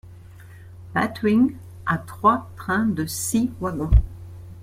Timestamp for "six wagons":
3.05-3.91